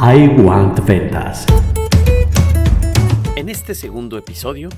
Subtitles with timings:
[0.00, 1.44] I Want Ventas.
[3.34, 4.68] En este segundo episodio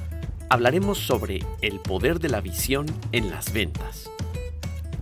[0.48, 4.08] hablaremos sobre el poder de la visión en las ventas.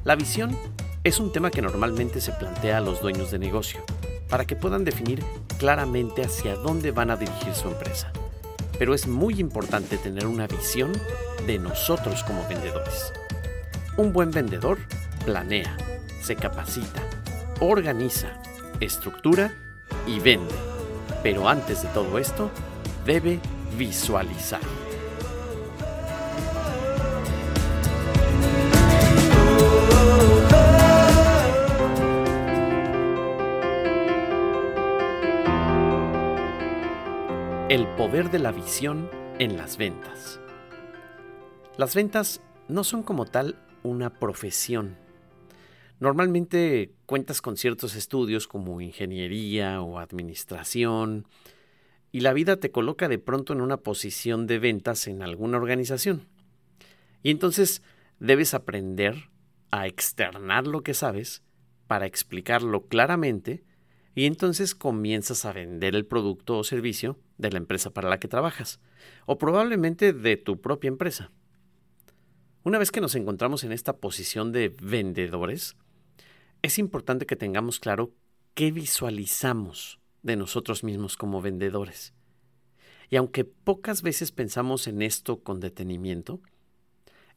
[0.03, 0.59] La visión
[1.05, 3.81] es un tema que normalmente se plantea a los dueños de negocio
[4.29, 5.23] para que puedan definir
[5.57, 8.13] claramente hacia dónde van a dirigir su empresa.
[8.77, 10.91] Pero es muy importante tener una visión
[11.47, 13.13] de nosotros como vendedores.
[13.97, 14.79] Un buen vendedor
[15.25, 15.77] planea,
[16.21, 17.05] se capacita,
[17.61, 18.43] organiza,
[18.81, 19.53] estructura
[20.07, 20.55] y vende.
[21.23, 22.51] Pero antes de todo esto,
[23.05, 23.41] debe
[23.77, 24.61] visualizar.
[37.69, 40.41] El poder de la visión en las ventas.
[41.77, 44.97] Las ventas no son como tal una profesión,
[46.01, 51.27] Normalmente cuentas con ciertos estudios como ingeniería o administración
[52.13, 56.29] y la vida te coloca de pronto en una posición de ventas en alguna organización.
[57.23, 57.83] Y entonces
[58.21, 59.29] debes aprender
[59.73, 61.43] a externar lo que sabes
[61.89, 63.65] para explicarlo claramente
[64.15, 68.29] y entonces comienzas a vender el producto o servicio de la empresa para la que
[68.29, 68.81] trabajas
[69.27, 71.33] o probablemente de tu propia empresa.
[72.63, 75.77] Una vez que nos encontramos en esta posición de vendedores,
[76.63, 78.13] es importante que tengamos claro
[78.55, 82.13] qué visualizamos de nosotros mismos como vendedores.
[83.11, 86.41] Y aunque pocas veces pensamos en esto con detenimiento,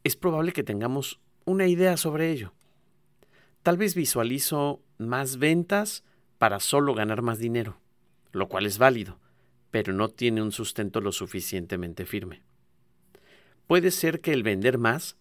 [0.03, 2.53] es probable que tengamos una idea sobre ello.
[3.64, 6.03] Tal vez visualizo más ventas
[6.38, 7.80] para solo ganar más dinero,
[8.31, 9.19] lo cual es válido,
[9.69, 12.42] pero no tiene un sustento lo suficientemente firme.
[13.67, 15.16] Puede ser que el vender más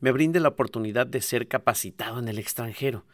[0.00, 3.04] me brinde la oportunidad de ser capacitado en el extranjero,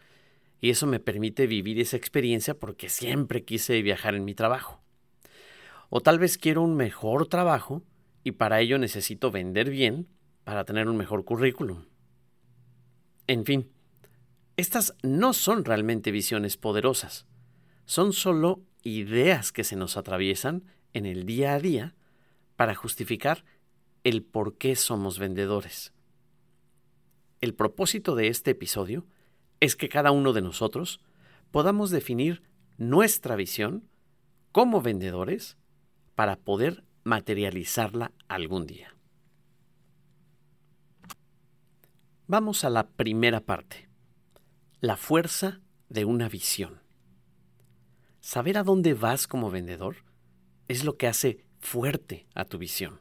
[0.60, 4.80] y eso me permite vivir esa experiencia porque siempre quise viajar en mi trabajo.
[5.90, 7.82] O tal vez quiero un mejor trabajo
[8.24, 10.08] y para ello necesito vender bien
[10.44, 11.84] para tener un mejor currículum.
[13.26, 13.70] En fin,
[14.56, 17.26] estas no son realmente visiones poderosas,
[17.84, 20.64] son solo ideas que se nos atraviesan
[20.94, 21.94] en el día a día
[22.56, 23.44] para justificar
[24.02, 25.92] el por qué somos vendedores.
[27.40, 29.06] El propósito de este episodio
[29.60, 31.00] es que cada uno de nosotros
[31.50, 32.42] podamos definir
[32.78, 33.88] nuestra visión
[34.52, 35.56] como vendedores
[36.14, 38.94] para poder materializarla algún día.
[42.26, 43.88] Vamos a la primera parte,
[44.80, 46.80] la fuerza de una visión.
[48.20, 49.96] Saber a dónde vas como vendedor
[50.68, 53.00] es lo que hace fuerte a tu visión.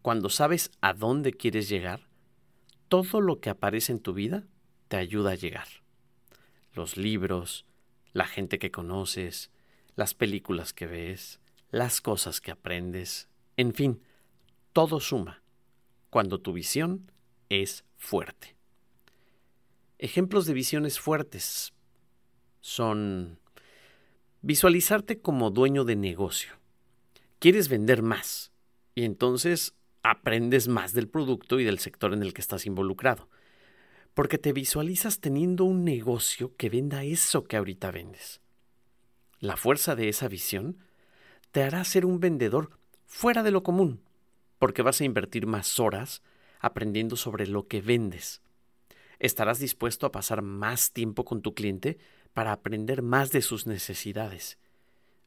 [0.00, 2.08] Cuando sabes a dónde quieres llegar,
[2.88, 4.46] todo lo que aparece en tu vida
[4.88, 5.68] te ayuda a llegar.
[6.72, 7.66] Los libros,
[8.12, 9.50] la gente que conoces,
[9.94, 14.02] las películas que ves, las cosas que aprendes, en fin,
[14.72, 15.42] todo suma
[16.10, 17.10] cuando tu visión
[17.48, 18.56] es fuerte.
[19.98, 21.72] Ejemplos de visiones fuertes
[22.60, 23.38] son
[24.42, 26.52] visualizarte como dueño de negocio.
[27.38, 28.52] Quieres vender más
[28.94, 29.74] y entonces
[30.10, 33.28] aprendes más del producto y del sector en el que estás involucrado.
[34.14, 38.40] Porque te visualizas teniendo un negocio que venda eso que ahorita vendes.
[39.40, 40.78] La fuerza de esa visión
[41.50, 42.70] te hará ser un vendedor
[43.04, 44.02] fuera de lo común,
[44.58, 46.22] porque vas a invertir más horas
[46.60, 48.42] aprendiendo sobre lo que vendes.
[49.18, 51.98] Estarás dispuesto a pasar más tiempo con tu cliente
[52.32, 54.58] para aprender más de sus necesidades.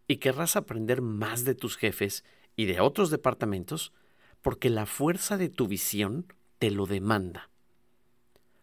[0.08, 2.24] Y querrás aprender más de tus jefes
[2.56, 3.94] y de otros departamentos
[4.42, 7.50] porque la fuerza de tu visión te lo demanda.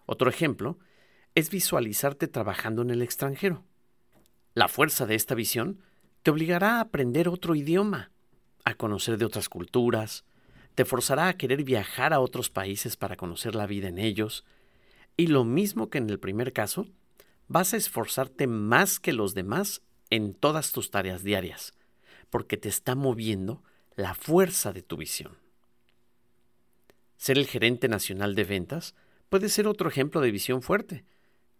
[0.06, 0.78] Otro ejemplo
[1.34, 3.64] es visualizarte trabajando en el extranjero.
[4.54, 5.80] La fuerza de esta visión
[6.22, 8.10] te obligará a aprender otro idioma,
[8.64, 10.24] a conocer de otras culturas,
[10.74, 14.44] te forzará a querer viajar a otros países para conocer la vida en ellos,
[15.16, 16.86] y lo mismo que en el primer caso,
[17.48, 21.72] vas a esforzarte más que los demás en todas tus tareas diarias,
[22.30, 23.62] porque te está moviendo
[23.94, 25.45] la fuerza de tu visión.
[27.16, 28.94] Ser el gerente nacional de ventas
[29.28, 31.04] puede ser otro ejemplo de visión fuerte.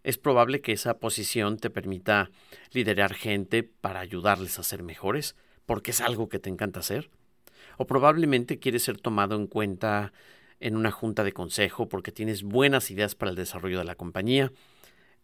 [0.03, 2.31] Es probable que esa posición te permita
[2.71, 7.09] liderar gente para ayudarles a ser mejores, porque es algo que te encanta hacer.
[7.77, 10.13] O probablemente quieres ser tomado en cuenta
[10.59, 14.51] en una junta de consejo porque tienes buenas ideas para el desarrollo de la compañía.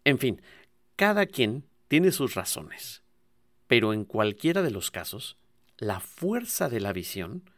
[0.04, 0.42] En fin,
[0.96, 3.04] cada quien tiene sus razones.
[3.68, 5.38] Pero en cualquiera de los casos,
[5.78, 7.50] la fuerza de la visión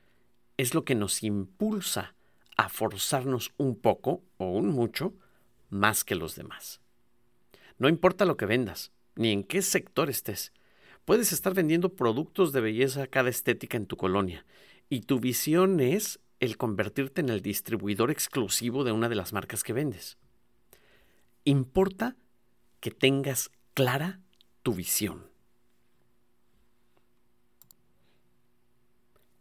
[0.58, 2.15] es lo que nos impulsa
[2.58, 5.14] a forzarnos un poco o un mucho
[5.70, 6.82] más que los demás.
[7.78, 10.52] No importa lo que vendas, ni en qué sector estés,
[11.06, 14.44] Puedes estar vendiendo productos de belleza cada estética en tu colonia
[14.90, 19.64] y tu visión es el convertirte en el distribuidor exclusivo de una de las marcas
[19.64, 20.18] que vendes.
[21.44, 22.16] Importa
[22.80, 24.20] que tengas clara
[24.64, 25.30] tu visión.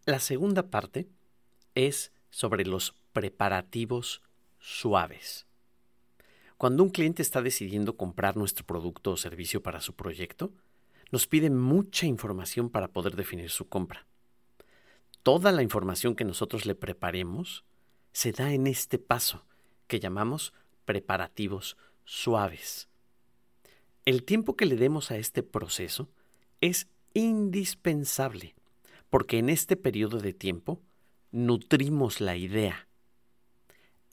[0.05, 1.09] La segunda parte
[1.75, 4.21] es sobre los preparativos
[4.59, 5.47] suaves.
[6.59, 10.53] Cuando un cliente está decidiendo comprar nuestro producto o servicio para su proyecto,
[11.11, 14.07] nos pide mucha información para poder definir su compra.
[15.23, 17.65] Toda la información que nosotros le preparemos
[18.13, 19.47] se da en este paso
[19.87, 20.53] que llamamos
[20.85, 22.89] preparativos suaves.
[24.05, 26.11] El tiempo que le demos a este proceso
[26.61, 28.55] es indispensable,
[29.09, 30.83] porque en este periodo de tiempo
[31.31, 32.87] nutrimos la idea.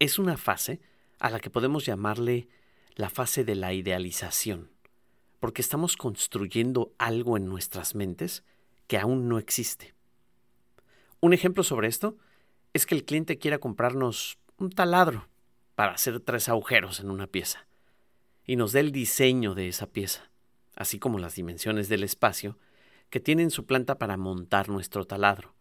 [0.02, 0.82] Es una fase
[1.20, 2.48] a la que podemos llamarle
[2.96, 4.72] la fase de la idealización,
[5.40, 8.44] porque estamos construyendo algo en nuestras mentes
[8.88, 9.94] que aún no existe.
[11.20, 12.18] Un ejemplo sobre esto
[12.74, 15.28] es que el cliente quiera comprarnos un taladro
[15.76, 17.68] para hacer tres agujeros en una pieza
[18.44, 20.32] y nos dé el diseño de esa pieza,
[20.76, 22.58] así como las dimensiones del espacio
[23.12, 25.54] que tiene en su planta para montar nuestro taladro,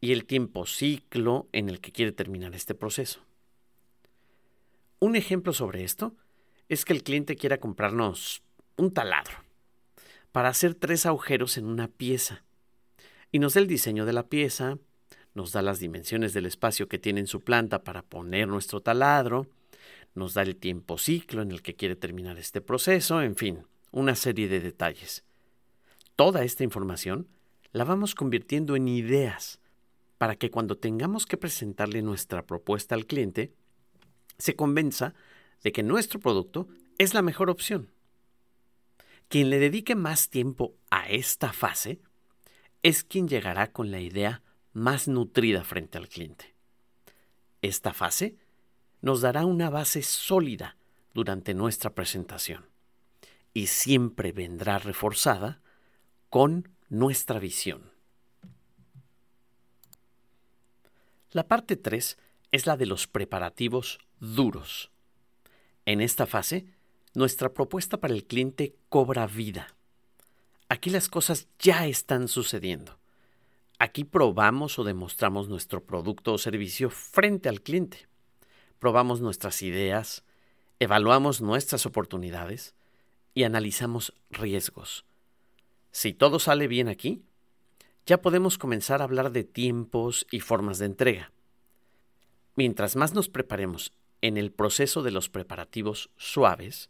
[0.00, 3.20] y el tiempo ciclo en el que quiere terminar este proceso.
[5.00, 6.14] Un ejemplo sobre esto
[6.68, 8.42] es que el cliente quiera comprarnos
[8.76, 9.36] un taladro
[10.32, 12.44] para hacer tres agujeros en una pieza
[13.32, 14.78] y nos da el diseño de la pieza,
[15.34, 19.46] nos da las dimensiones del espacio que tiene en su planta para poner nuestro taladro,
[20.14, 24.14] nos da el tiempo ciclo en el que quiere terminar este proceso, en fin, una
[24.14, 25.24] serie de detalles.
[26.16, 27.28] Toda esta información
[27.72, 29.60] la vamos convirtiendo en ideas
[30.18, 33.54] para que cuando tengamos que presentarle nuestra propuesta al cliente,
[34.36, 35.14] se convenza
[35.62, 36.68] de que nuestro producto
[36.98, 37.90] es la mejor opción.
[39.28, 42.00] Quien le dedique más tiempo a esta fase
[42.82, 44.42] es quien llegará con la idea
[44.72, 46.54] más nutrida frente al cliente.
[47.62, 48.36] Esta fase
[49.00, 50.76] nos dará una base sólida
[51.14, 52.66] durante nuestra presentación
[53.52, 55.60] y siempre vendrá reforzada
[56.30, 57.97] con nuestra visión.
[61.32, 62.18] La parte 3
[62.52, 64.90] es la de los preparativos duros.
[65.86, 66.66] En esta fase,
[67.14, 69.74] nuestra propuesta para el cliente cobra vida.
[70.68, 72.98] Aquí las cosas ya están sucediendo.
[73.78, 78.08] Aquí probamos o demostramos nuestro producto o servicio frente al cliente
[78.78, 80.24] probamos nuestras ideas,
[80.78, 82.74] evaluamos nuestras oportunidades
[83.34, 85.04] y analizamos riesgos.
[85.90, 87.22] Si todo sale bien aquí,
[88.08, 91.30] ya podemos comenzar a hablar de tiempos y formas de entrega.
[92.56, 96.88] Mientras más nos preparemos en el proceso de los preparativos suaves,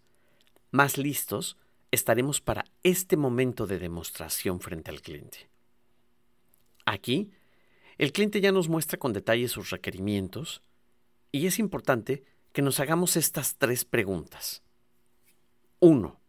[0.71, 1.57] más listos
[1.91, 5.51] estaremos para este momento de demostración frente al cliente.
[6.87, 7.33] Aquí,
[7.99, 10.63] el cliente ya nos muestra con detalle sus requerimientos,
[11.33, 12.23] y es importante
[12.53, 14.63] que nos hagamos estas tres preguntas.
[15.81, 16.21] Uno,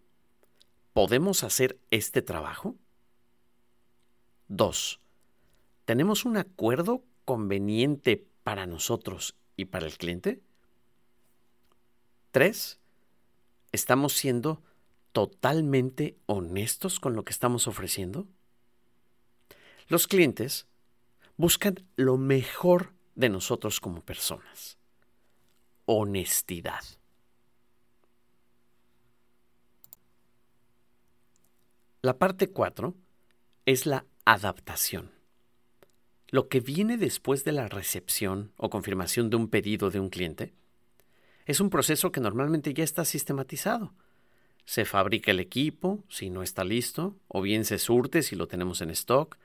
[0.93, 2.75] ¿podemos hacer este trabajo?
[4.49, 4.99] Dos,
[5.85, 10.41] ¿tenemos un acuerdo conveniente para nosotros y para el cliente?
[12.31, 12.79] Tres,
[13.71, 14.61] ¿estamos siendo
[15.13, 18.27] totalmente honestos con lo que estamos ofreciendo?
[19.87, 20.67] Los clientes
[21.37, 24.79] buscan lo mejor de nosotros como personas
[25.91, 26.83] honestidad.
[32.03, 32.93] La parte 4
[33.65, 35.09] es la adaptación.
[36.27, 40.53] Lo que viene después de la recepción o confirmación de un pedido de un cliente
[41.47, 43.91] es un proceso que normalmente ya está sistematizado.
[44.65, 48.81] Se fabrica el equipo si no está listo, o bien se surte si lo tenemos
[48.81, 49.35] en stock,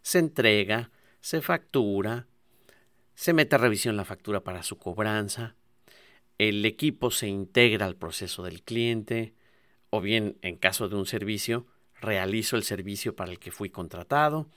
[0.00, 0.90] se entrega,
[1.20, 2.26] se factura,
[3.14, 5.54] se mete a revisión la factura para su cobranza,
[6.38, 9.34] el equipo se integra al proceso del cliente,
[9.90, 11.66] o bien en caso de un servicio,
[12.04, 14.48] realizo el servicio para el que fui contratado.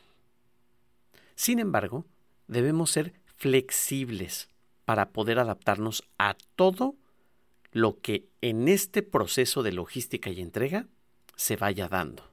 [1.36, 2.06] Sin embargo,
[2.48, 4.50] debemos ser flexibles
[4.86, 6.96] para poder adaptarnos a todo
[7.72, 10.88] lo que en este proceso de logística y entrega
[11.36, 12.32] se vaya dando.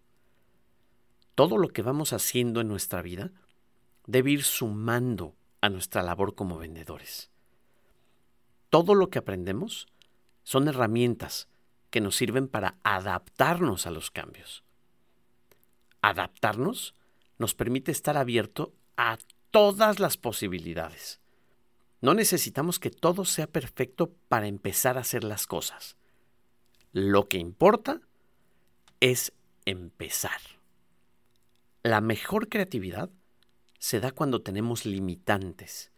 [1.34, 3.32] Todo lo que vamos haciendo en nuestra vida
[4.06, 7.30] debe ir sumando a nuestra labor como vendedores
[8.74, 9.86] todo lo que aprendemos
[10.42, 11.46] son herramientas
[11.90, 14.64] que nos sirven para adaptarnos a los cambios.
[16.04, 16.94] Adaptarnos
[17.38, 19.16] nos permite estar abierto a
[19.50, 21.18] todas las posibilidades.
[22.02, 25.96] No necesitamos que todo sea perfecto para empezar a hacer las cosas.
[26.92, 28.02] Lo que importa
[29.00, 29.32] es
[29.64, 30.42] empezar.
[31.82, 33.08] La mejor creatividad
[33.78, 35.90] se da cuando tenemos limitantes.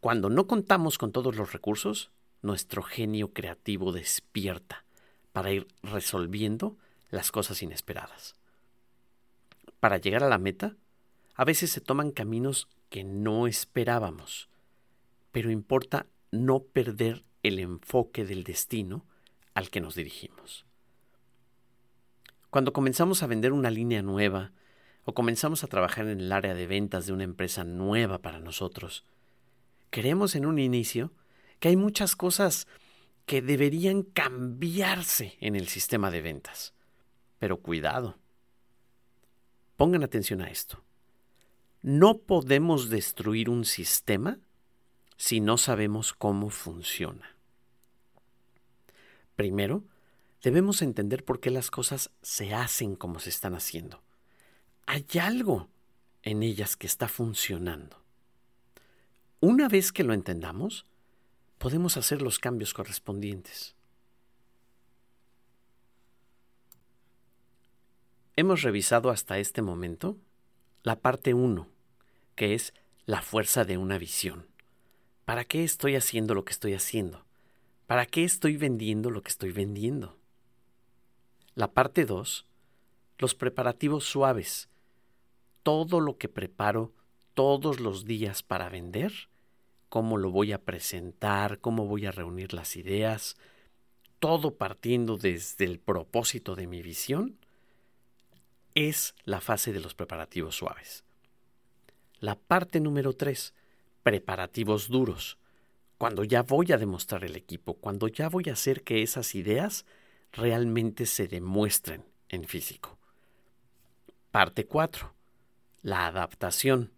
[0.00, 2.10] Cuando no contamos con todos los recursos,
[2.42, 4.84] nuestro genio creativo despierta
[5.32, 6.76] para ir resolviendo
[7.10, 8.34] las cosas inesperadas.
[9.86, 10.74] Para llegar a la meta,
[11.36, 14.50] a veces se toman caminos que no esperábamos,
[15.30, 19.06] pero importa no perder el enfoque del destino
[19.54, 20.66] al que nos dirigimos.
[22.50, 24.50] Cuando comenzamos a vender una línea nueva
[25.04, 29.04] o comenzamos a trabajar en el área de ventas de una empresa nueva para nosotros,
[29.90, 31.12] creemos en un inicio
[31.60, 32.66] que hay muchas cosas
[33.24, 36.74] que deberían cambiarse en el sistema de ventas.
[37.38, 38.18] Pero cuidado.
[39.76, 40.82] Pongan atención a esto.
[41.82, 44.38] No podemos destruir un sistema
[45.16, 47.36] si no sabemos cómo funciona.
[49.36, 49.84] Primero,
[50.42, 54.02] debemos entender por qué las cosas se hacen como se están haciendo.
[54.86, 55.68] Hay algo
[56.22, 58.02] en ellas que está funcionando.
[59.40, 60.86] Una vez que lo entendamos,
[61.58, 63.75] podemos hacer los cambios correspondientes.
[68.38, 70.18] Hemos revisado hasta este momento
[70.82, 71.66] la parte 1,
[72.34, 72.74] que es
[73.06, 74.46] la fuerza de una visión.
[75.24, 77.24] ¿Para qué estoy haciendo lo que estoy haciendo?
[77.86, 80.18] ¿Para qué estoy vendiendo lo que estoy vendiendo?
[81.54, 82.44] La parte 2,
[83.16, 84.68] los preparativos suaves.
[85.62, 86.92] Todo lo que preparo
[87.32, 89.14] todos los días para vender
[89.88, 93.38] cómo lo voy a presentar, cómo voy a reunir las ideas,
[94.18, 97.38] todo partiendo desde el propósito de mi visión,
[98.76, 101.02] es la fase de los preparativos suaves.
[102.20, 103.54] La parte número tres,
[104.02, 105.38] preparativos duros,
[105.96, 109.86] cuando ya voy a demostrar el equipo, cuando ya voy a hacer que esas ideas
[110.30, 112.98] realmente se demuestren en físico.
[114.30, 115.14] Parte 4.
[115.80, 116.92] La adaptación.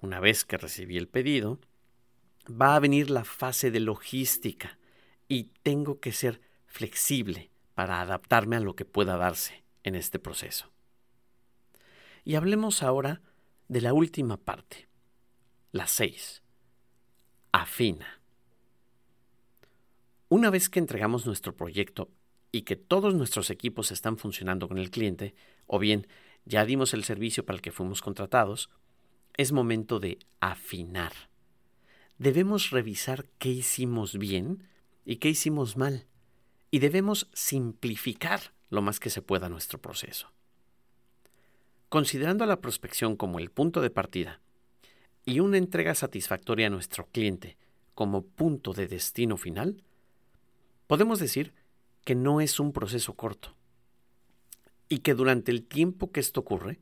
[0.00, 1.58] Una vez que recibí el pedido,
[2.48, 4.78] va a venir la fase de logística
[5.26, 10.75] y tengo que ser flexible para adaptarme a lo que pueda darse en este proceso.
[12.26, 13.22] Y hablemos ahora
[13.68, 14.86] de la última parte,
[15.72, 16.42] la 6.
[17.52, 18.20] Afina.
[20.28, 22.10] Una vez que entregamos nuestro proyecto
[22.52, 25.34] y que todos nuestros equipos están funcionando con el cliente,
[25.66, 26.06] o bien
[26.44, 28.68] ya dimos el servicio para el que fuimos contratados,
[29.38, 31.14] es momento de afinar
[32.18, 34.68] debemos revisar qué hicimos bien
[35.04, 36.06] y qué hicimos mal,
[36.70, 40.32] y debemos simplificar lo más que se pueda nuestro proceso.
[41.88, 44.40] Considerando la prospección como el punto de partida
[45.24, 47.56] y una entrega satisfactoria a nuestro cliente
[47.94, 49.84] como punto de destino final,
[50.88, 51.54] podemos decir
[52.04, 53.54] que no es un proceso corto
[54.88, 56.80] y que durante el tiempo que esto ocurre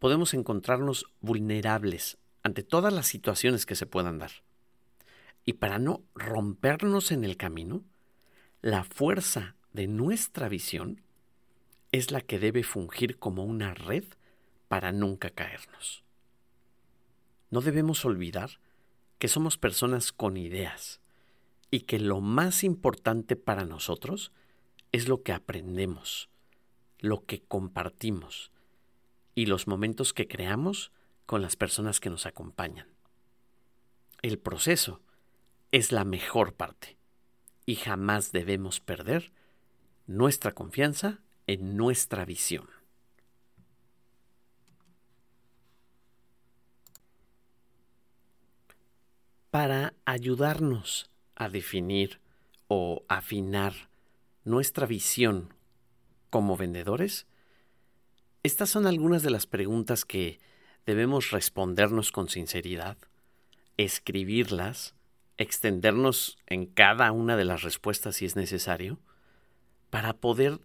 [0.00, 4.30] podemos encontrarnos vulnerables ante todas las situaciones que se puedan dar.
[5.44, 7.84] Y para no rompernos en el camino,
[8.62, 11.02] la fuerza de nuestra visión
[11.92, 14.04] es la que debe fungir como una red
[14.70, 16.04] para nunca caernos.
[17.50, 18.60] No debemos olvidar
[19.18, 21.00] que somos personas con ideas
[21.72, 24.30] y que lo más importante para nosotros
[24.92, 26.30] es lo que aprendemos,
[27.00, 28.52] lo que compartimos
[29.34, 30.92] y los momentos que creamos
[31.26, 32.86] con las personas que nos acompañan.
[34.22, 35.02] El proceso
[35.72, 36.96] es la mejor parte
[37.66, 39.32] y jamás debemos perder
[40.06, 42.79] nuestra confianza en nuestra visión.
[49.50, 52.20] Para ayudarnos a definir
[52.68, 53.90] o afinar
[54.44, 55.52] nuestra visión
[56.30, 57.26] como vendedores,
[58.44, 60.38] estas son algunas de las preguntas que
[60.86, 62.96] debemos respondernos con sinceridad,
[63.76, 64.94] escribirlas,
[65.36, 69.00] extendernos en cada una de las respuestas si es necesario,
[69.90, 70.60] para poder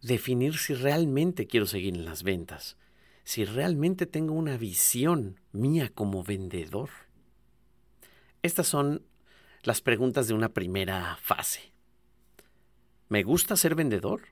[0.00, 2.76] definir si realmente quiero seguir en las ventas,
[3.24, 7.09] si realmente tengo una visión mía como vendedor.
[8.42, 9.06] Estas son
[9.62, 11.72] las preguntas de una primera fase.
[13.08, 14.22] ¿Me gusta ser vendedor?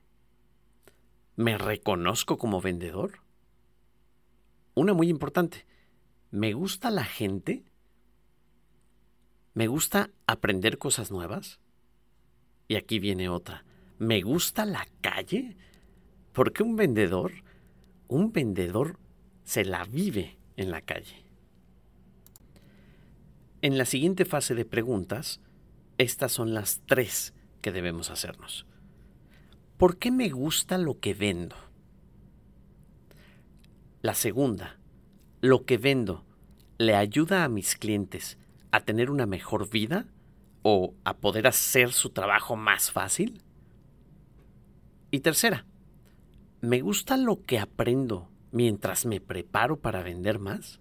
[1.35, 3.19] ¿Me reconozco como vendedor?
[4.73, 5.65] Una muy importante.
[6.31, 7.65] ¿Me gusta la gente?
[9.53, 11.59] Me gusta aprender cosas nuevas.
[12.67, 13.63] Y aquí viene otra.
[13.99, 15.55] Me gusta la calle.
[16.33, 17.31] Porque un vendedor,
[18.07, 18.97] un vendedor
[19.43, 21.28] se la vive en la calle.
[23.61, 25.41] En la siguiente fase de preguntas,
[25.97, 28.65] estas son las tres que debemos hacernos.
[29.77, 31.57] ¿Por qué me gusta lo que vendo?
[34.01, 34.77] La segunda,
[35.41, 36.23] ¿lo que vendo
[36.77, 38.37] le ayuda a mis clientes
[38.71, 40.05] a tener una mejor vida
[40.61, 43.41] o a poder hacer su trabajo más fácil?
[45.11, 45.65] Y tercera,
[46.61, 50.79] ¿me gusta lo que aprendo mientras me preparo para vender más?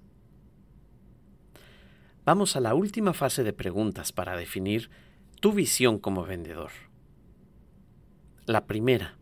[2.29, 4.91] Vamos a la última fase de preguntas para definir
[5.41, 6.73] tu visión como vendedor.
[8.45, 9.17] La primera,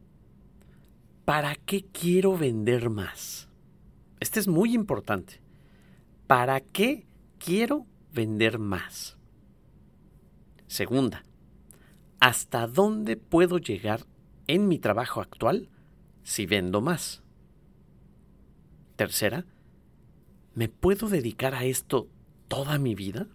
[1.25, 3.49] ¿para qué quiero vender más?
[4.19, 5.41] Este es muy importante.
[6.27, 7.07] ¿Para qué
[7.39, 9.17] quiero vender más?
[10.67, 11.23] Segunda,
[12.19, 14.01] ¿hasta dónde puedo llegar
[14.49, 15.69] en mi trabajo actual
[16.25, 17.23] si vendo más?
[18.97, 19.47] Tercera,
[20.57, 22.09] ¿me puedo dedicar a esto
[22.49, 23.26] toda mi vida?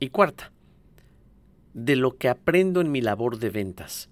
[0.00, 0.52] Y cuarta,
[1.72, 4.08] de lo que aprendo en mi labor de ventas,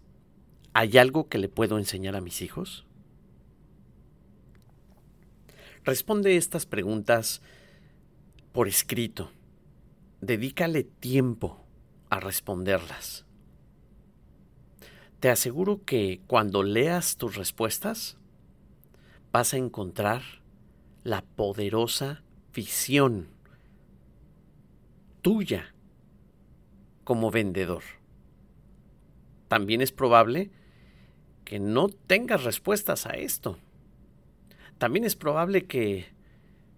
[0.73, 2.87] ¿hay algo que le puedo enseñar a mis hijos?
[5.85, 7.43] Responde estas preguntas
[8.53, 9.31] por escrito.
[10.21, 11.65] Dedícale tiempo
[12.09, 13.25] a responderlas.
[15.19, 18.17] Te aseguro que cuando leas tus respuestas
[19.33, 20.23] vas a encontrar
[21.05, 23.29] la poderosa visión
[25.23, 25.75] tuya
[27.05, 27.83] como vendedor.
[29.49, 30.51] También es probable
[31.45, 33.59] que no tengas respuestas a esto.
[34.79, 36.07] También es probable que,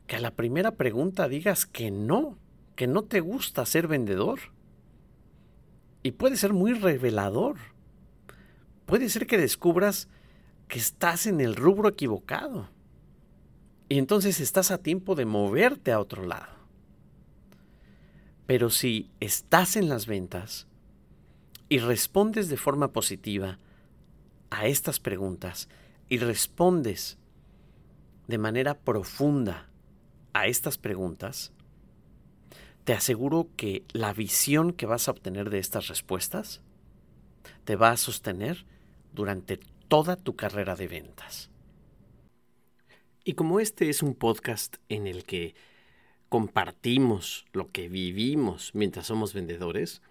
[0.07, 2.37] que a la primera pregunta digas que no,
[2.77, 4.41] que no te gusta ser vendedor.
[6.03, 7.57] Y puede ser muy revelador.
[8.87, 10.09] Puede ser que descubras
[10.69, 12.69] que estás en el rubro equivocado.
[13.89, 16.55] Y entonces estás a tiempo de moverte a otro lado.
[18.47, 20.67] Pero si estás en las ventas
[21.69, 23.59] y respondes de forma positiva
[24.51, 25.69] a estas preguntas
[26.09, 27.19] y respondes
[28.27, 29.69] de manera profunda
[30.33, 31.53] a estas preguntas,
[32.85, 36.61] te aseguro que la visión que vas a obtener de estas respuestas
[37.65, 38.67] te va a sostener
[39.15, 41.51] durante toda tu carrera de ventas.
[43.27, 45.55] Y como este es un podcast en el que
[46.29, 50.03] compartimos lo que vivimos mientras somos vendedores,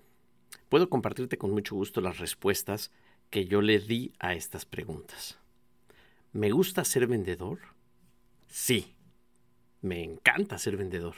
[0.68, 2.90] puedo compartirte con mucho gusto las respuestas
[3.30, 5.38] que yo le di a estas preguntas.
[6.32, 7.60] ¿Me gusta ser vendedor?
[8.48, 8.96] Sí,
[9.82, 11.16] me encanta ser vendedor.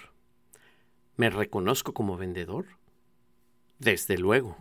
[1.15, 2.65] ¿Me reconozco como vendedor?
[3.79, 4.57] Desde luego.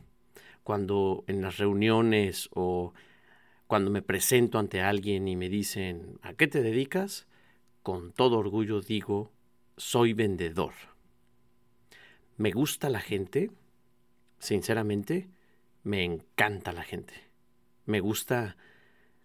[0.63, 2.95] Cuando en las reuniones o
[3.67, 7.27] cuando me presento ante alguien y me dicen, ¿a qué te dedicas?
[7.83, 9.33] Con todo orgullo digo,
[9.77, 10.73] soy vendedor.
[12.37, 13.51] ¿Me gusta la gente?
[14.39, 15.29] Sinceramente,
[15.83, 17.15] me encanta la gente.
[17.87, 18.57] Me gusta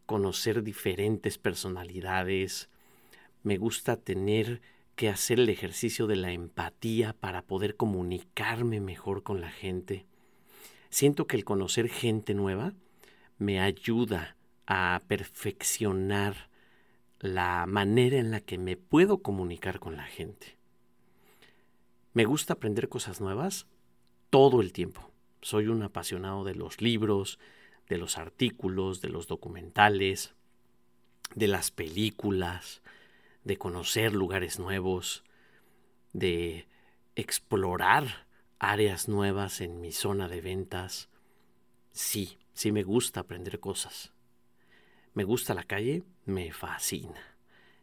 [0.06, 2.70] conocer diferentes personalidades.
[3.44, 4.62] Me gusta tener
[4.96, 10.06] que hacer el ejercicio de la empatía para poder comunicarme mejor con la gente.
[10.90, 12.74] Siento que el conocer gente nueva
[13.40, 14.36] me ayuda
[14.68, 16.50] a perfeccionar
[17.20, 20.58] la manera en la que me puedo comunicar con la gente.
[22.14, 23.66] Me gusta aprender cosas nuevas
[24.30, 25.10] todo el tiempo.
[25.42, 27.40] Soy un apasionado de los libros,
[27.88, 30.36] de los artículos, de los documentales,
[31.34, 32.82] de las películas,
[33.44, 35.24] de conocer lugares nuevos,
[36.14, 36.68] de
[37.16, 38.28] explorar
[38.60, 41.10] áreas nuevas en mi zona de ventas.
[41.92, 44.12] Sí, sí me gusta aprender cosas.
[45.14, 47.38] Me gusta la calle, me fascina.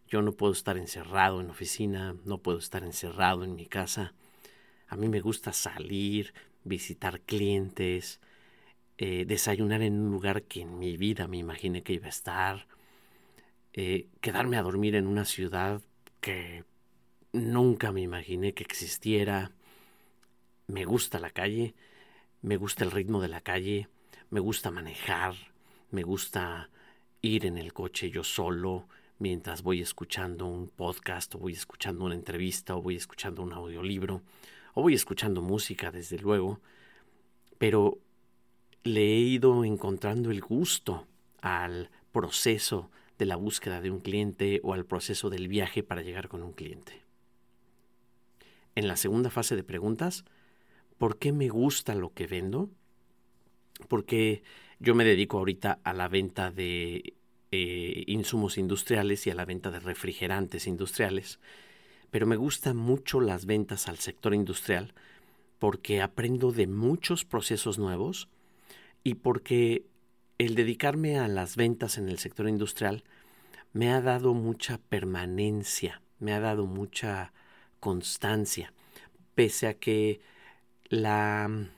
[0.07, 4.13] Yo no puedo estar encerrado en oficina, no puedo estar encerrado en mi casa.
[4.89, 8.21] A mí me gusta salir, visitar clientes,
[8.99, 12.67] eh, desayunar en un lugar que en mi vida me imaginé que iba a estar,
[13.73, 15.81] eh, quedarme a dormir en una ciudad
[16.21, 16.65] que
[17.33, 19.53] nunca me imaginé que existiera.
[20.67, 21.75] Me gusta la calle,
[22.43, 23.89] me gusta el ritmo de la calle,
[24.31, 25.35] me gusta manejar,
[25.91, 26.69] me gusta
[27.23, 32.15] ir en el coche yo solo mientras voy escuchando un podcast o voy escuchando una
[32.15, 34.23] entrevista o voy escuchando un audiolibro
[34.75, 36.61] o voy escuchando música desde luego,
[37.59, 37.99] pero
[38.85, 41.07] le he ido encontrando el gusto
[41.41, 46.29] al proceso de la búsqueda de un cliente o al proceso del viaje para llegar
[46.29, 47.03] con un cliente.
[48.75, 50.25] En la segunda fase de preguntas,
[50.99, 52.69] ¿por qué me gusta lo que vendo?
[53.89, 54.43] Porque
[54.79, 57.15] yo me dedico ahorita a la venta de
[57.53, 61.39] eh, insumos industriales y a la venta de refrigerantes industriales,
[62.11, 64.95] pero me gustan mucho las ventas al sector industrial
[65.59, 68.29] porque aprendo de muchos procesos nuevos
[69.05, 69.87] y porque
[70.39, 73.05] el dedicarme a las ventas en el sector industrial
[73.73, 77.33] me ha dado mucha permanencia, me ha dado mucha
[77.81, 78.73] constancia,
[79.35, 80.21] pese a que
[80.89, 81.69] la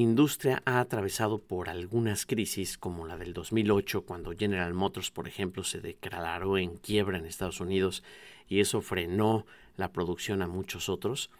[0.00, 5.64] industria ha atravesado por algunas crisis, como la del 2008, cuando General Motors, por ejemplo,
[5.64, 8.02] se declaró en quiebra en Estados Unidos
[8.48, 11.30] y eso frenó la producción a muchos otros,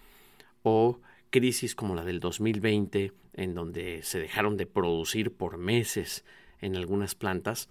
[0.63, 6.25] o crisis como la del 2020, en donde se dejaron de producir por meses
[6.61, 7.69] en algunas plantas,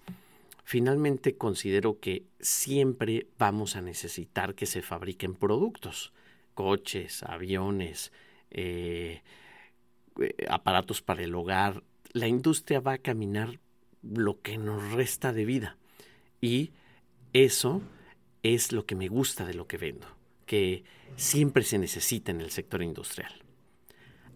[0.64, 6.12] finalmente considero que siempre vamos a necesitar que se fabriquen productos,
[6.54, 8.12] coches, aviones,
[8.50, 9.22] eh,
[10.48, 11.82] aparatos para el hogar.
[12.12, 13.60] La industria va a caminar
[14.02, 15.76] lo que nos resta de vida.
[16.40, 16.70] Y
[17.32, 17.82] eso
[18.42, 20.06] es lo que me gusta de lo que vendo,
[20.46, 20.84] que
[21.16, 23.32] siempre se necesita en el sector industrial.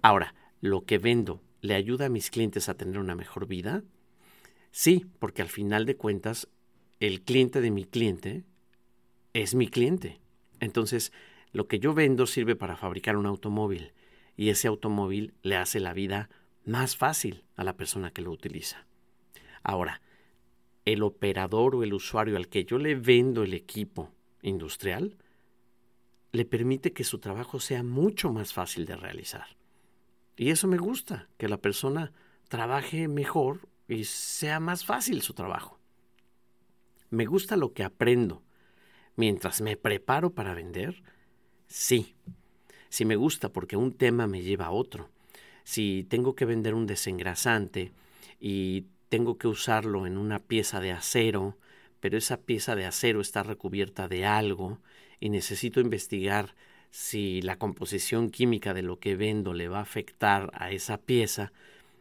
[0.03, 3.83] Ahora, ¿lo que vendo le ayuda a mis clientes a tener una mejor vida?
[4.71, 6.49] Sí, porque al final de cuentas,
[7.01, 8.45] el cliente de mi cliente
[9.33, 10.21] es mi cliente.
[10.61, 11.12] Entonces,
[11.53, 13.93] lo que yo vendo sirve para fabricar un automóvil
[14.40, 16.31] y ese automóvil le hace la vida
[16.64, 18.87] más fácil a la persona que lo utiliza.
[19.62, 20.00] Ahora,
[20.87, 25.18] el operador o el usuario al que yo le vendo el equipo industrial
[26.33, 29.59] le permite que su trabajo sea mucho más fácil de realizar.
[30.38, 32.14] Y eso me gusta, que la persona
[32.48, 35.79] trabaje mejor y sea más fácil su trabajo.
[37.11, 38.42] Me gusta lo que aprendo.
[39.16, 41.03] Mientras me preparo para vender,
[41.66, 42.16] sí.
[42.90, 45.09] Si me gusta porque un tema me lleva a otro.
[45.64, 47.92] Si tengo que vender un desengrasante
[48.38, 51.57] y tengo que usarlo en una pieza de acero,
[52.00, 54.79] pero esa pieza de acero está recubierta de algo
[55.20, 56.55] y necesito investigar
[56.90, 61.53] si la composición química de lo que vendo le va a afectar a esa pieza,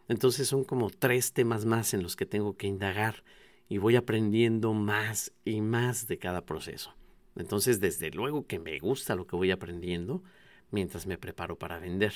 [0.08, 3.23] entonces son como tres temas más en los que tengo que indagar
[3.67, 6.95] y voy aprendiendo más y más de cada proceso.
[7.36, 10.23] Entonces, desde luego que me gusta lo que voy aprendiendo
[10.71, 12.13] mientras me preparo para vender.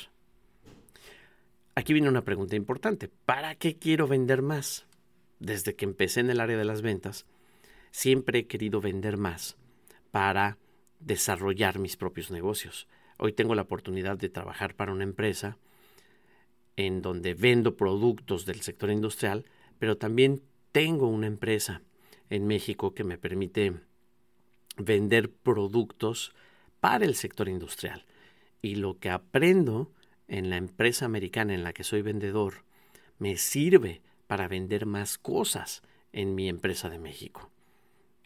[1.75, 3.09] Aquí viene una pregunta importante.
[3.25, 4.85] ¿Para qué quiero vender más?
[5.39, 7.25] Desde que empecé en el área de las ventas,
[7.91, 9.57] siempre he querido vender más
[10.11, 10.57] para
[10.99, 12.87] desarrollar mis propios negocios.
[13.17, 15.57] Hoy tengo la oportunidad de trabajar para una empresa
[16.75, 19.45] en donde vendo productos del sector industrial,
[19.79, 21.81] pero también tengo una empresa
[22.29, 23.73] en México que me permite
[24.77, 26.33] vender productos
[26.79, 28.05] para el sector industrial.
[28.63, 29.91] Y lo que aprendo
[30.27, 32.65] en la empresa americana en la que soy vendedor
[33.19, 37.51] me sirve para vender más cosas en mi empresa de México.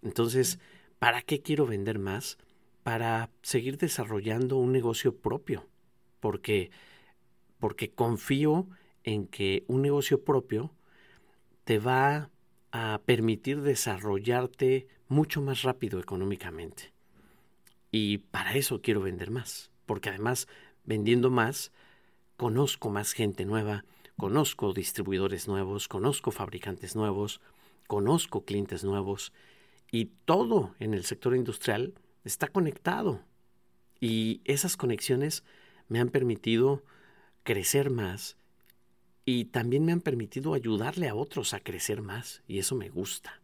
[0.02, 0.60] Entonces,
[1.00, 2.38] ¿para qué quiero vender más?
[2.88, 5.67] para seguir desarrollando un negocio propio,
[6.21, 6.71] porque,
[7.60, 8.69] porque confío
[9.04, 10.73] en que un negocio propio
[11.65, 12.30] te va
[12.71, 16.93] a permitir desarrollarte mucho más rápido económicamente.
[17.91, 20.47] Y para eso quiero vender más, porque además
[20.84, 21.71] vendiendo más,
[22.38, 23.84] conozco más gente nueva,
[24.17, 27.41] conozco distribuidores nuevos, conozco fabricantes nuevos,
[27.88, 29.34] conozco clientes nuevos
[29.91, 33.21] y todo en el sector industrial está conectado.
[34.00, 35.43] Y esas conexiones
[35.88, 36.84] me han permitido
[37.43, 38.38] crecer más
[39.26, 43.41] y también me han permitido ayudarle a otros a crecer más y eso me gusta.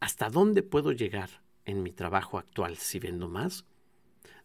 [0.00, 1.30] ¿Hasta dónde puedo llegar
[1.64, 3.64] en mi trabajo actual si vendo más?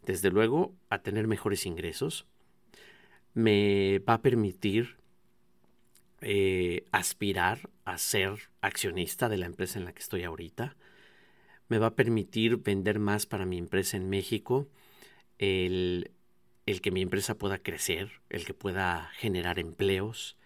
[0.05, 2.25] Desde luego a tener mejores ingresos.
[3.33, 4.97] Me va a permitir
[6.21, 10.75] eh, aspirar a ser accionista de la empresa en la que estoy ahorita
[11.73, 14.67] me va a permitir vender más para mi empresa en México,
[15.39, 16.11] el,
[16.65, 20.37] el que mi empresa pueda crecer, el que pueda generar empleos,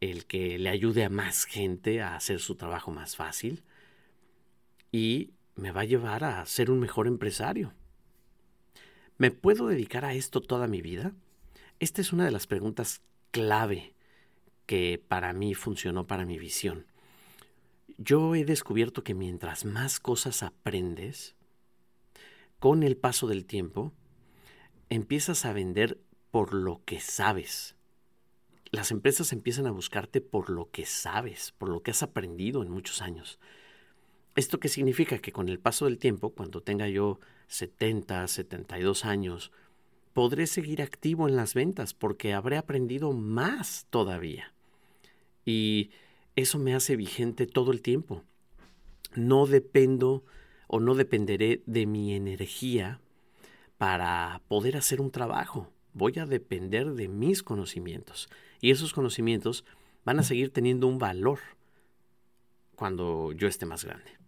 [0.00, 3.64] el que le ayude a más gente a hacer su trabajo más fácil
[4.92, 7.72] y me va a llevar a ser un mejor empresario.
[9.16, 11.12] ¿Me puedo dedicar a esto toda mi vida?
[11.78, 13.00] Esta es una de las preguntas
[13.30, 13.94] clave
[14.66, 16.86] que para mí funcionó para mi visión.
[17.96, 21.36] Yo he descubierto que mientras más cosas aprendes,
[22.58, 23.92] con el paso del tiempo,
[24.88, 26.00] empiezas a vender
[26.32, 27.76] por lo que sabes.
[28.72, 32.70] Las empresas empiezan a buscarte por lo que sabes, por lo que has aprendido en
[32.70, 33.38] muchos años.
[34.36, 35.18] ¿Esto qué significa?
[35.18, 39.52] Que con el paso del tiempo, cuando tenga yo 70, 72 años,
[40.12, 44.52] podré seguir activo en las ventas porque habré aprendido más todavía.
[45.44, 45.90] Y
[46.34, 48.24] eso me hace vigente todo el tiempo.
[49.14, 50.24] No dependo
[50.66, 53.00] o no dependeré de mi energía
[53.78, 55.70] para poder hacer un trabajo.
[55.92, 58.28] Voy a depender de mis conocimientos.
[58.60, 59.64] Y esos conocimientos
[60.04, 61.38] van a seguir teniendo un valor
[62.74, 64.23] cuando yo esté más grande.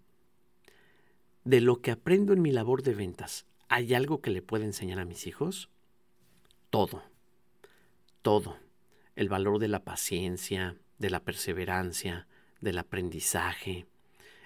[1.46, 4.98] De lo que aprendo en mi labor de ventas, ¿hay algo que le pueda enseñar
[4.98, 5.70] a mis hijos?
[6.70, 7.04] Todo,
[8.20, 8.58] todo.
[9.14, 12.26] El valor de la paciencia, de la perseverancia,
[12.60, 13.86] del aprendizaje,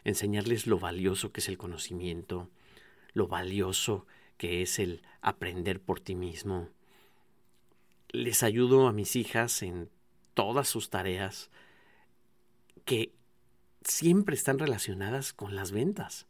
[0.05, 2.51] enseñarles lo valioso que es el conocimiento,
[3.15, 6.69] lo valioso que es el aprender por ti mismo.
[8.11, 9.89] Les ayudo a mis hijas en
[10.35, 11.51] todas sus tareas
[12.85, 13.15] que
[13.85, 16.27] siempre están relacionadas con las ventas.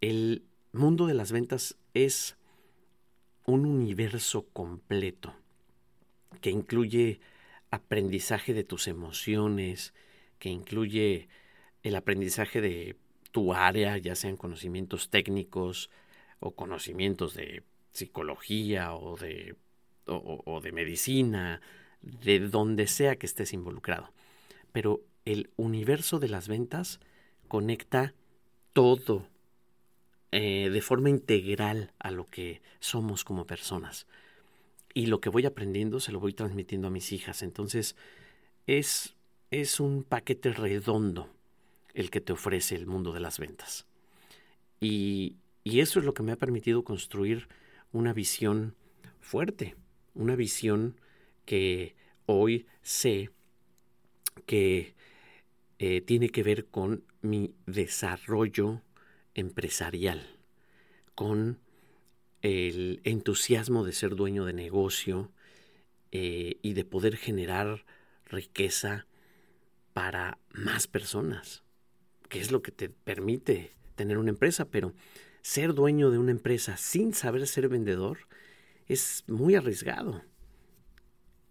[0.00, 2.38] El mundo de las ventas es
[3.44, 5.34] un universo completo
[6.40, 7.20] que incluye
[7.70, 9.92] aprendizaje de tus emociones,
[10.38, 11.28] que incluye
[11.82, 12.96] el aprendizaje de
[13.30, 15.90] tu área, ya sean conocimientos técnicos
[16.38, 19.56] o conocimientos de psicología o de,
[20.06, 21.60] o, de medicina,
[22.00, 24.12] de donde sea que estés involucrado.
[24.72, 27.00] Pero el universo de las ventas
[27.48, 28.14] conecta
[28.72, 29.28] todo
[30.32, 34.06] eh, de forma integral a lo que somos como personas.
[34.94, 37.42] Y lo que voy aprendiendo se lo voy transmitiendo a mis hijas.
[37.42, 37.96] Entonces
[38.66, 39.14] es,
[39.50, 41.28] es un paquete redondo
[41.94, 43.86] el que te ofrece el mundo de las ventas.
[44.80, 47.48] Y, y eso es lo que me ha permitido construir
[47.92, 48.74] una visión
[49.20, 49.76] fuerte,
[50.14, 50.96] una visión
[51.44, 51.94] que
[52.26, 53.30] hoy sé
[54.46, 54.94] que
[55.78, 58.82] eh, tiene que ver con mi desarrollo
[59.34, 60.36] empresarial,
[61.14, 61.58] con
[62.42, 65.30] el entusiasmo de ser dueño de negocio
[66.12, 67.84] eh, y de poder generar
[68.26, 69.06] riqueza
[69.92, 71.62] para más personas,
[72.28, 74.94] que es lo que te permite tener una empresa, pero
[75.42, 78.18] ser dueño de una empresa sin saber ser vendedor
[78.86, 80.22] es muy arriesgado.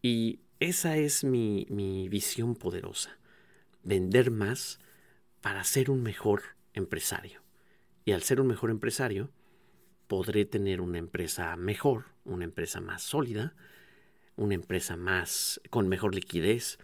[0.02, 3.18] Y esa es mi, mi visión poderosa,
[3.84, 4.80] vender más
[5.42, 6.42] para ser un mejor
[6.74, 7.42] empresario.
[8.10, 9.30] Y al ser un mejor empresario,
[10.08, 13.54] podré tener una empresa mejor, una empresa más sólida,
[14.36, 16.80] una empresa más con mejor liquidez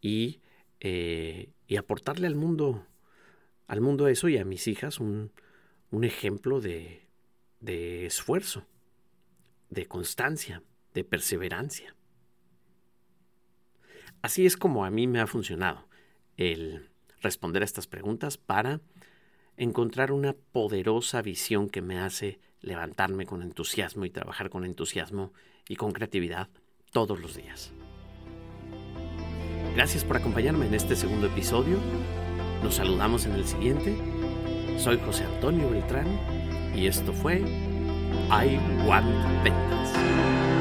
[0.00, 0.38] y,
[0.78, 2.86] eh, y aportarle al mundo,
[3.66, 5.32] al mundo eso y a mis hijas un,
[5.90, 7.08] un ejemplo de,
[7.58, 8.64] de esfuerzo,
[9.68, 10.62] de constancia,
[10.94, 11.96] de perseverancia.
[14.22, 15.88] Así es como a mí me ha funcionado
[16.36, 16.88] el
[17.20, 18.80] responder a estas preguntas para
[19.56, 25.32] encontrar una poderosa visión que me hace levantarme con entusiasmo y trabajar con entusiasmo
[25.68, 26.48] y con creatividad
[26.92, 27.72] todos los días.
[29.74, 31.78] Gracias por acompañarme en este segundo episodio.
[32.62, 33.96] Nos saludamos en el siguiente.
[34.78, 36.06] Soy José Antonio Beltrán
[36.74, 40.51] y esto fue I Want Ventas.